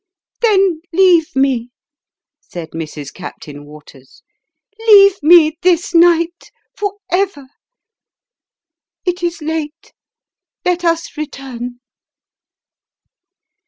"Then 0.41 0.81
leave 0.91 1.35
me," 1.35 1.69
said 2.39 2.71
Mrs. 2.71 3.13
Captain 3.13 3.65
Waters." 3.65 4.23
Leave 4.87 5.21
me, 5.21 5.59
this 5.61 5.93
night, 5.93 6.49
for 6.75 6.95
ever. 7.11 7.45
It 9.05 9.21
is 9.21 9.43
late: 9.43 9.93
let 10.65 10.83
us 10.83 11.15
return." 11.15 11.81